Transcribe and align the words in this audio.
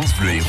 France 0.00 0.14
Bleu 0.18 0.30
Héros. 0.30 0.46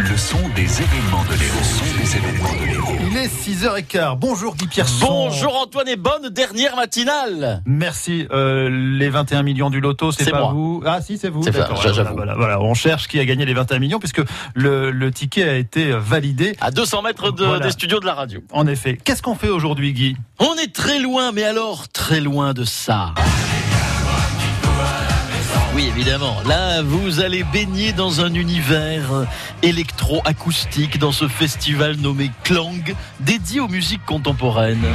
Le 0.00 0.16
son 0.18 0.36
des 0.54 0.82
événements 0.82 1.24
de 1.24 1.32
l'Héros. 1.40 1.56
Le 1.58 1.64
son 1.64 1.98
des 1.98 2.16
événements 2.18 2.52
de 2.60 2.66
l'Héros. 2.66 2.92
Il 3.10 3.16
est 3.16 3.26
6h15. 3.28 4.18
Bonjour 4.18 4.54
Guy 4.54 4.66
Pierson. 4.66 5.06
Bonjour 5.08 5.56
Antoine 5.62 5.88
et 5.88 5.96
bonne 5.96 6.28
dernière 6.28 6.76
matinale. 6.76 7.62
Merci. 7.64 8.26
Euh, 8.32 8.68
les 8.68 9.08
21 9.08 9.44
millions 9.44 9.70
du 9.70 9.80
loto, 9.80 10.12
c'est 10.12 10.30
pas 10.30 10.40
moi. 10.40 10.52
vous? 10.52 10.82
Ah 10.84 11.00
si, 11.00 11.16
c'est 11.16 11.30
vous. 11.30 11.42
C'est 11.42 11.52
D'accord, 11.52 11.78
ça, 11.78 11.84
voilà, 11.88 11.94
j'avoue. 11.94 12.16
Voilà, 12.16 12.34
voilà, 12.34 12.60
on 12.60 12.74
cherche 12.74 13.08
qui 13.08 13.18
a 13.18 13.24
gagné 13.24 13.46
les 13.46 13.54
21 13.54 13.78
millions 13.78 13.98
puisque 13.98 14.20
le, 14.54 14.90
le 14.90 15.10
ticket 15.10 15.48
a 15.48 15.54
été 15.56 15.92
validé. 15.92 16.54
À 16.60 16.70
200 16.70 17.00
mètres 17.00 17.30
de- 17.32 17.46
Voilà. 17.46 17.64
des 17.64 17.70
studios 17.72 18.00
de 18.00 18.04
la 18.06 18.12
radio. 18.12 18.42
En 18.52 18.66
effet. 18.66 18.98
Qu'est-ce 19.02 19.22
qu'on 19.22 19.36
fait 19.36 19.48
aujourd'hui, 19.48 19.94
Guy? 19.94 20.18
On 20.38 20.54
est 20.56 20.74
très 20.74 20.98
loin, 21.00 21.32
mais 21.32 21.44
alors 21.44 21.88
très 21.88 22.20
loin 22.20 22.52
de 22.52 22.64
ça. 22.64 23.14
Oui, 25.76 25.88
évidemment. 25.94 26.36
Là, 26.46 26.80
vous 26.80 27.20
allez 27.20 27.44
baigner 27.44 27.92
dans 27.92 28.22
un 28.22 28.32
univers 28.32 29.12
euh, 29.12 29.24
électro-acoustique 29.62 30.98
dans 30.98 31.12
ce 31.12 31.28
festival 31.28 31.96
nommé 31.96 32.30
Clang, 32.44 32.94
dédié 33.20 33.60
aux 33.60 33.68
musiques 33.68 34.06
contemporaines. 34.06 34.86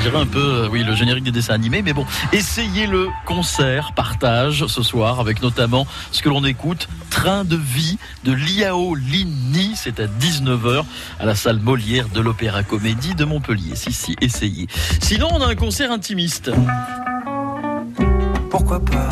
Dirait 0.00 0.18
un 0.18 0.26
peu, 0.26 0.38
euh, 0.38 0.68
oui, 0.70 0.82
le 0.82 0.94
générique 0.94 1.24
des 1.24 1.30
dessins 1.30 1.54
animés, 1.54 1.82
mais 1.82 1.92
bon, 1.92 2.06
essayez 2.32 2.86
le 2.86 3.08
concert, 3.26 3.92
partage 3.92 4.66
ce 4.66 4.82
soir, 4.82 5.20
avec 5.20 5.42
notamment 5.42 5.86
ce 6.10 6.22
que 6.22 6.28
l'on 6.28 6.44
écoute, 6.44 6.88
Train 7.10 7.44
de 7.44 7.56
vie 7.56 7.98
de 8.24 8.32
Liao 8.32 8.94
Lini, 8.94 9.72
c'est 9.74 10.00
à 10.00 10.06
19h 10.06 10.84
à 11.18 11.26
la 11.26 11.34
salle 11.34 11.58
Molière 11.58 12.08
de 12.08 12.20
l'Opéra 12.20 12.62
Comédie 12.62 13.14
de 13.14 13.24
Montpellier. 13.24 13.74
Si, 13.74 13.92
si, 13.92 14.16
essayez. 14.20 14.68
Sinon, 15.00 15.28
on 15.32 15.42
a 15.42 15.46
un 15.46 15.54
concert 15.54 15.90
intimiste. 15.90 16.50
Pourquoi 18.48 18.82
pas? 18.82 19.10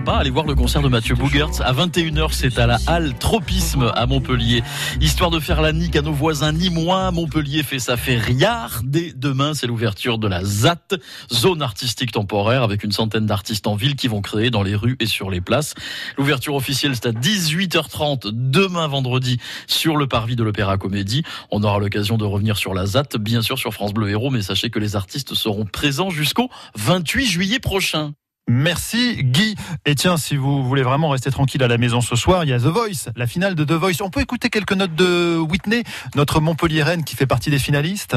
Pas 0.00 0.18
aller 0.18 0.30
voir 0.30 0.46
le 0.46 0.54
concert 0.54 0.82
de 0.82 0.88
Mathieu 0.88 1.14
Bougertz 1.14 1.60
à 1.60 1.72
21h, 1.72 2.28
c'est 2.32 2.58
à 2.58 2.66
la 2.66 2.78
Halle 2.86 3.14
Tropisme 3.18 3.90
à 3.94 4.06
Montpellier. 4.06 4.62
Histoire 5.00 5.30
de 5.30 5.40
faire 5.40 5.60
la 5.60 5.72
nique 5.72 5.96
à 5.96 6.02
nos 6.02 6.12
voisins 6.12 6.52
nîmois, 6.52 7.10
Montpellier 7.10 7.62
fait 7.62 7.78
sa 7.78 7.96
fériard. 7.96 8.82
Dès 8.84 9.12
demain, 9.16 9.54
c'est 9.54 9.66
l'ouverture 9.66 10.18
de 10.18 10.28
la 10.28 10.44
ZAT, 10.44 10.96
zone 11.32 11.62
artistique 11.62 12.12
temporaire, 12.12 12.62
avec 12.62 12.84
une 12.84 12.92
centaine 12.92 13.26
d'artistes 13.26 13.66
en 13.66 13.74
ville 13.74 13.96
qui 13.96 14.08
vont 14.08 14.20
créer 14.20 14.50
dans 14.50 14.62
les 14.62 14.76
rues 14.76 14.96
et 15.00 15.06
sur 15.06 15.30
les 15.30 15.40
places. 15.40 15.74
L'ouverture 16.16 16.54
officielle, 16.54 16.94
c'est 16.94 17.06
à 17.06 17.12
18h30 17.12 18.30
demain 18.32 18.86
vendredi 18.86 19.38
sur 19.66 19.96
le 19.96 20.06
parvis 20.06 20.36
de 20.36 20.44
l'Opéra 20.44 20.76
Comédie. 20.76 21.24
On 21.50 21.62
aura 21.64 21.78
l'occasion 21.78 22.18
de 22.18 22.24
revenir 22.24 22.56
sur 22.56 22.74
la 22.74 22.86
ZAT, 22.86 23.18
bien 23.18 23.42
sûr 23.42 23.58
sur 23.58 23.72
France 23.72 23.94
Bleu 23.94 24.10
Héros, 24.10 24.30
mais 24.30 24.42
sachez 24.42 24.70
que 24.70 24.78
les 24.78 24.96
artistes 24.96 25.34
seront 25.34 25.64
présents 25.64 26.10
jusqu'au 26.10 26.50
28 26.76 27.26
juillet 27.26 27.58
prochain. 27.58 28.12
Merci 28.48 29.22
Guy. 29.24 29.54
Et 29.84 29.94
tiens, 29.94 30.16
si 30.16 30.34
vous 30.36 30.64
voulez 30.64 30.82
vraiment 30.82 31.10
rester 31.10 31.30
tranquille 31.30 31.62
à 31.62 31.68
la 31.68 31.76
maison 31.76 32.00
ce 32.00 32.16
soir, 32.16 32.44
il 32.44 32.50
y 32.50 32.52
a 32.54 32.58
The 32.58 32.62
Voice, 32.62 33.10
la 33.14 33.26
finale 33.26 33.54
de 33.54 33.62
The 33.62 33.72
Voice. 33.72 34.00
On 34.00 34.08
peut 34.08 34.22
écouter 34.22 34.48
quelques 34.48 34.72
notes 34.72 34.94
de 34.94 35.36
Whitney, 35.36 35.84
notre 36.16 36.40
Montpelliéraine 36.40 37.04
qui 37.04 37.14
fait 37.14 37.26
partie 37.26 37.50
des 37.50 37.58
finalistes? 37.58 38.16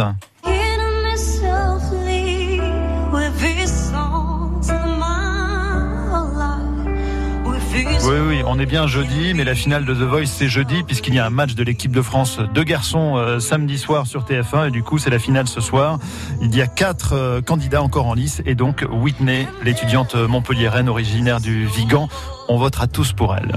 Oui, 8.11 8.17
oui, 8.27 8.41
on 8.45 8.59
est 8.59 8.65
bien 8.65 8.87
jeudi, 8.87 9.33
mais 9.33 9.45
la 9.45 9.55
finale 9.55 9.85
de 9.85 9.93
The 9.93 10.01
Voice, 10.01 10.25
c'est 10.25 10.49
jeudi, 10.49 10.83
puisqu'il 10.83 11.15
y 11.15 11.19
a 11.19 11.25
un 11.25 11.29
match 11.29 11.55
de 11.55 11.63
l'équipe 11.63 11.93
de 11.93 12.01
France 12.01 12.39
de 12.39 12.61
garçons 12.61 13.15
euh, 13.15 13.39
samedi 13.39 13.77
soir 13.77 14.05
sur 14.05 14.25
TF1, 14.25 14.67
et 14.67 14.71
du 14.71 14.83
coup, 14.83 14.97
c'est 14.97 15.09
la 15.09 15.17
finale 15.17 15.47
ce 15.47 15.61
soir. 15.61 15.97
Il 16.41 16.53
y 16.53 16.61
a 16.61 16.67
quatre 16.67 17.13
euh, 17.13 17.39
candidats 17.41 17.81
encore 17.81 18.07
en 18.07 18.13
lice, 18.13 18.41
et 18.45 18.53
donc 18.53 18.85
Whitney, 18.91 19.47
l'étudiante 19.63 20.15
montpelliéraine 20.15 20.89
originaire 20.89 21.39
du 21.39 21.65
Vigan, 21.65 22.09
on 22.49 22.57
votera 22.57 22.87
tous 22.87 23.13
pour 23.13 23.33
elle. 23.33 23.53